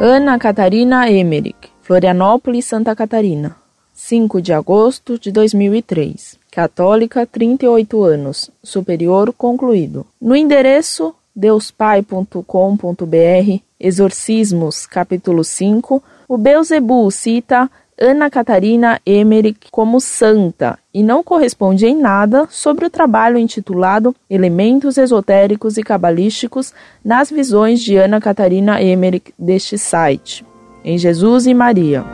Ana 0.00 0.38
Catarina 0.38 1.10
Emerick, 1.10 1.70
Florianópolis, 1.82 2.66
Santa 2.66 2.94
Catarina. 2.94 3.56
5 3.92 4.40
de 4.40 4.52
agosto 4.52 5.18
de 5.18 5.32
2003. 5.32 6.38
Católica, 6.52 7.26
38 7.26 8.04
anos. 8.04 8.48
Superior 8.62 9.32
concluído. 9.32 10.06
No 10.20 10.36
endereço 10.36 11.16
deuspai.com.br, 11.34 12.44
Exorcismos, 13.80 14.86
capítulo 14.86 15.42
5, 15.42 16.00
o 16.28 16.38
Beuzebu 16.38 17.10
cita 17.10 17.68
Ana 18.00 18.30
Catarina 18.30 19.00
Emmerich 19.04 19.68
como 19.72 20.00
santa 20.00 20.78
e 20.94 21.02
não 21.02 21.24
corresponde 21.24 21.84
em 21.84 22.00
nada 22.00 22.46
sobre 22.48 22.86
o 22.86 22.90
trabalho 22.90 23.36
intitulado 23.36 24.14
Elementos 24.30 24.96
Esotéricos 24.96 25.76
e 25.76 25.82
Cabalísticos 25.82 26.72
nas 27.04 27.28
Visões 27.28 27.80
de 27.80 27.96
Ana 27.96 28.20
Catarina 28.20 28.80
Emmerich 28.80 29.34
deste 29.36 29.76
site, 29.76 30.46
em 30.84 30.96
Jesus 30.96 31.46
e 31.46 31.54
Maria. 31.54 32.04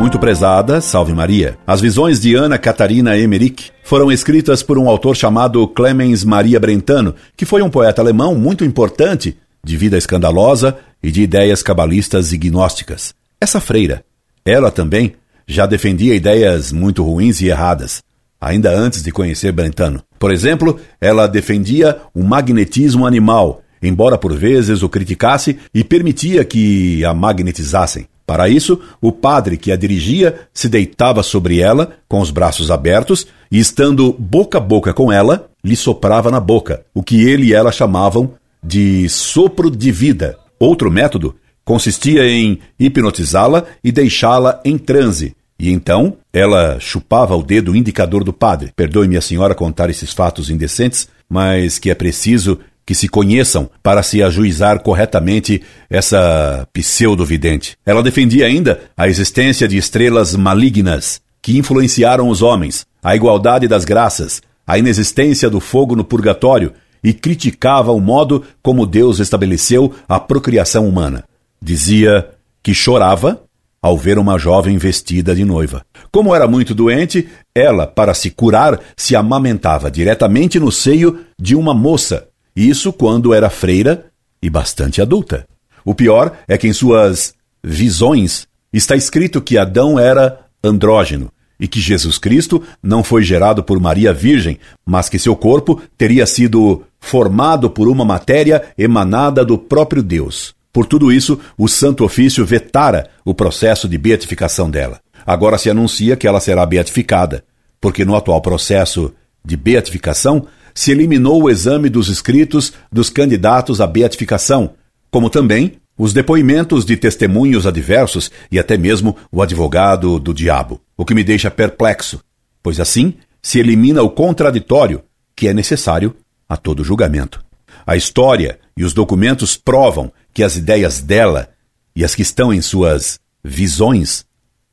Muito 0.00 0.18
prezada, 0.18 0.80
salve 0.80 1.14
Maria. 1.14 1.56
As 1.64 1.80
visões 1.80 2.20
de 2.20 2.34
Ana 2.34 2.58
Catarina 2.58 3.16
Emmerich 3.16 3.70
foram 3.84 4.10
escritas 4.10 4.62
por 4.62 4.76
um 4.76 4.88
autor 4.88 5.16
chamado 5.16 5.66
Clemens 5.68 6.24
Maria 6.24 6.58
Brentano, 6.58 7.14
que 7.36 7.46
foi 7.46 7.62
um 7.62 7.70
poeta 7.70 8.02
alemão 8.02 8.34
muito 8.34 8.64
importante, 8.64 9.36
de 9.64 9.76
vida 9.76 9.98
escandalosa 9.98 10.78
e 11.02 11.10
de 11.10 11.22
ideias 11.22 11.62
cabalistas 11.62 12.32
e 12.32 12.36
gnósticas. 12.36 13.14
Essa 13.40 13.60
freira, 13.60 14.04
ela 14.44 14.70
também 14.70 15.14
já 15.46 15.66
defendia 15.66 16.14
ideias 16.14 16.72
muito 16.72 17.02
ruins 17.02 17.40
e 17.40 17.46
erradas, 17.46 18.02
ainda 18.40 18.70
antes 18.76 19.02
de 19.02 19.12
conhecer 19.12 19.52
Brentano. 19.52 20.02
Por 20.18 20.32
exemplo, 20.32 20.80
ela 21.00 21.26
defendia 21.26 21.98
o 22.14 22.22
magnetismo 22.22 23.06
animal, 23.06 23.62
embora 23.82 24.18
por 24.18 24.34
vezes 24.34 24.82
o 24.82 24.88
criticasse 24.88 25.58
e 25.74 25.84
permitia 25.84 26.44
que 26.44 27.04
a 27.04 27.14
magnetizassem. 27.14 28.08
Para 28.26 28.48
isso, 28.48 28.80
o 29.00 29.12
padre 29.12 29.56
que 29.56 29.70
a 29.70 29.76
dirigia 29.76 30.40
se 30.52 30.68
deitava 30.68 31.22
sobre 31.22 31.60
ela, 31.60 31.92
com 32.08 32.20
os 32.20 32.32
braços 32.32 32.72
abertos, 32.72 33.26
e 33.52 33.58
estando 33.60 34.12
boca 34.12 34.58
a 34.58 34.60
boca 34.60 34.92
com 34.92 35.12
ela, 35.12 35.48
lhe 35.62 35.76
soprava 35.76 36.28
na 36.28 36.40
boca, 36.40 36.84
o 36.92 37.04
que 37.04 37.28
ele 37.28 37.46
e 37.46 37.54
ela 37.54 37.70
chamavam 37.70 38.32
de 38.60 39.08
sopro 39.08 39.70
de 39.70 39.92
vida. 39.92 40.36
Outro 40.58 40.90
método 40.90 41.34
consistia 41.64 42.24
em 42.28 42.60
hipnotizá-la 42.78 43.64
e 43.82 43.90
deixá-la 43.90 44.60
em 44.64 44.78
transe. 44.78 45.34
E 45.58 45.72
então 45.72 46.16
ela 46.32 46.78
chupava 46.78 47.34
o 47.34 47.42
dedo 47.42 47.74
indicador 47.74 48.22
do 48.22 48.32
padre. 48.32 48.72
Perdoe-me 48.76 49.16
a 49.16 49.22
senhora 49.22 49.54
contar 49.54 49.90
esses 49.90 50.12
fatos 50.12 50.50
indecentes, 50.50 51.08
mas 51.28 51.78
que 51.78 51.90
é 51.90 51.94
preciso 51.94 52.58
que 52.84 52.94
se 52.94 53.08
conheçam 53.08 53.68
para 53.82 54.02
se 54.02 54.22
ajuizar 54.22 54.80
corretamente 54.80 55.60
essa 55.90 56.68
pseudo-vidente. 56.72 57.76
Ela 57.84 58.02
defendia 58.02 58.46
ainda 58.46 58.80
a 58.96 59.08
existência 59.08 59.66
de 59.66 59.76
estrelas 59.76 60.36
malignas 60.36 61.20
que 61.42 61.58
influenciaram 61.58 62.28
os 62.28 62.42
homens, 62.42 62.86
a 63.02 63.16
igualdade 63.16 63.66
das 63.66 63.84
graças, 63.84 64.40
a 64.64 64.78
inexistência 64.78 65.50
do 65.50 65.58
fogo 65.58 65.96
no 65.96 66.04
purgatório 66.04 66.72
e 67.02 67.12
criticava 67.12 67.92
o 67.92 68.00
modo 68.00 68.42
como 68.62 68.86
Deus 68.86 69.18
estabeleceu 69.18 69.94
a 70.08 70.18
procriação 70.18 70.88
humana. 70.88 71.24
Dizia 71.60 72.30
que 72.62 72.74
chorava 72.74 73.42
ao 73.80 73.96
ver 73.96 74.18
uma 74.18 74.38
jovem 74.38 74.78
vestida 74.78 75.34
de 75.34 75.44
noiva. 75.44 75.84
Como 76.10 76.34
era 76.34 76.48
muito 76.48 76.74
doente, 76.74 77.28
ela, 77.54 77.86
para 77.86 78.14
se 78.14 78.30
curar, 78.30 78.80
se 78.96 79.14
amamentava 79.14 79.90
diretamente 79.90 80.58
no 80.58 80.72
seio 80.72 81.20
de 81.38 81.54
uma 81.54 81.72
moça 81.72 82.26
isso 82.56 82.90
quando 82.90 83.34
era 83.34 83.50
freira 83.50 84.06
e 84.42 84.48
bastante 84.48 85.02
adulta. 85.02 85.46
O 85.84 85.94
pior 85.94 86.32
é 86.48 86.56
que 86.56 86.66
em 86.66 86.72
suas 86.72 87.34
visões 87.62 88.48
está 88.72 88.96
escrito 88.96 89.42
que 89.42 89.58
Adão 89.58 89.98
era 89.98 90.40
andrógeno 90.64 91.30
e 91.58 91.66
que 91.66 91.80
Jesus 91.80 92.18
Cristo 92.18 92.62
não 92.82 93.02
foi 93.02 93.22
gerado 93.22 93.62
por 93.62 93.80
Maria 93.80 94.12
Virgem, 94.12 94.58
mas 94.84 95.08
que 95.08 95.18
seu 95.18 95.34
corpo 95.34 95.80
teria 95.96 96.26
sido 96.26 96.82
formado 97.00 97.70
por 97.70 97.88
uma 97.88 98.04
matéria 98.04 98.62
emanada 98.76 99.44
do 99.44 99.56
próprio 99.56 100.02
Deus. 100.02 100.54
Por 100.72 100.86
tudo 100.86 101.10
isso, 101.10 101.40
o 101.56 101.68
Santo 101.68 102.04
Ofício 102.04 102.44
vetara 102.44 103.08
o 103.24 103.34
processo 103.34 103.88
de 103.88 103.96
beatificação 103.96 104.70
dela. 104.70 105.00
Agora 105.26 105.56
se 105.56 105.70
anuncia 105.70 106.16
que 106.16 106.26
ela 106.26 106.40
será 106.40 106.66
beatificada, 106.66 107.42
porque 107.80 108.04
no 108.04 108.14
atual 108.14 108.40
processo 108.40 109.12
de 109.44 109.56
beatificação 109.56 110.46
se 110.74 110.90
eliminou 110.90 111.42
o 111.42 111.50
exame 111.50 111.88
dos 111.88 112.08
escritos 112.08 112.74
dos 112.92 113.08
candidatos 113.08 113.80
à 113.80 113.86
beatificação, 113.86 114.74
como 115.10 115.30
também 115.30 115.78
os 115.98 116.12
depoimentos 116.12 116.84
de 116.84 116.96
testemunhos 116.96 117.66
adversos 117.66 118.30
e 118.50 118.58
até 118.58 118.76
mesmo 118.76 119.16
o 119.32 119.42
advogado 119.42 120.18
do 120.18 120.34
diabo, 120.34 120.80
o 120.96 121.04
que 121.04 121.14
me 121.14 121.24
deixa 121.24 121.50
perplexo, 121.50 122.20
pois 122.62 122.78
assim 122.78 123.14
se 123.42 123.58
elimina 123.58 124.02
o 124.02 124.10
contraditório 124.10 125.02
que 125.34 125.48
é 125.48 125.54
necessário 125.54 126.14
a 126.48 126.56
todo 126.56 126.84
julgamento. 126.84 127.44
A 127.86 127.96
história 127.96 128.58
e 128.76 128.84
os 128.84 128.92
documentos 128.92 129.56
provam 129.56 130.12
que 130.34 130.42
as 130.42 130.56
ideias 130.56 131.00
dela 131.00 131.48
e 131.94 132.04
as 132.04 132.14
que 132.14 132.22
estão 132.22 132.52
em 132.52 132.60
suas 132.60 133.18
visões 133.42 134.24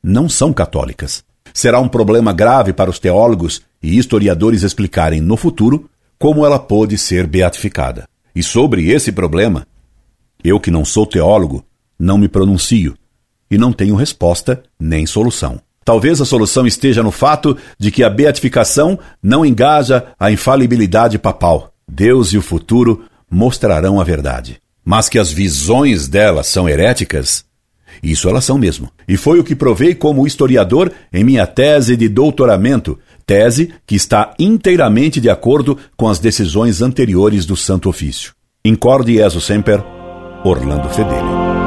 não 0.02 0.28
são 0.28 0.52
católicas. 0.52 1.24
Será 1.52 1.78
um 1.80 1.88
problema 1.88 2.32
grave 2.32 2.72
para 2.72 2.90
os 2.90 2.98
teólogos 2.98 3.62
e 3.82 3.96
historiadores 3.96 4.62
explicarem 4.62 5.20
no 5.20 5.36
futuro 5.36 5.88
como 6.18 6.44
ela 6.44 6.58
pôde 6.58 6.98
ser 6.98 7.26
beatificada. 7.26 8.08
E 8.34 8.42
sobre 8.42 8.90
esse 8.90 9.12
problema, 9.12 9.66
eu 10.44 10.60
que 10.60 10.70
não 10.70 10.84
sou 10.84 11.06
teólogo, 11.06 11.64
não 11.98 12.18
me 12.18 12.28
pronuncio 12.28 12.94
e 13.50 13.56
não 13.56 13.72
tenho 13.72 13.96
resposta 13.96 14.62
nem 14.78 15.06
solução. 15.06 15.60
Talvez 15.84 16.20
a 16.20 16.24
solução 16.24 16.66
esteja 16.66 17.02
no 17.02 17.10
fato 17.10 17.56
de 17.78 17.90
que 17.90 18.02
a 18.02 18.10
beatificação 18.10 18.98
não 19.22 19.44
engaja 19.44 20.06
a 20.18 20.30
infalibilidade 20.30 21.18
papal. 21.18 21.72
Deus 21.88 22.32
e 22.32 22.38
o 22.38 22.42
futuro 22.42 23.04
mostrarão 23.30 24.00
a 24.00 24.04
verdade. 24.04 24.60
Mas 24.84 25.08
que 25.08 25.18
as 25.18 25.32
visões 25.32 26.08
dela 26.08 26.42
são 26.42 26.68
heréticas, 26.68 27.44
isso 28.02 28.28
elas 28.28 28.44
são 28.44 28.58
mesmo. 28.58 28.90
E 29.06 29.16
foi 29.16 29.38
o 29.38 29.44
que 29.44 29.54
provei 29.54 29.94
como 29.94 30.26
historiador 30.26 30.92
em 31.12 31.24
minha 31.24 31.46
tese 31.46 31.96
de 31.96 32.08
doutoramento, 32.08 32.98
tese 33.26 33.72
que 33.86 33.94
está 33.94 34.34
inteiramente 34.38 35.20
de 35.20 35.30
acordo 35.30 35.78
com 35.96 36.08
as 36.08 36.18
decisões 36.18 36.82
anteriores 36.82 37.46
do 37.46 37.56
Santo 37.56 37.88
Ofício. 37.88 38.34
Incorde 38.64 39.14
Jesus 39.14 39.44
Semper, 39.44 39.82
Orlando 40.46 40.90
Fedeli. 40.90 41.63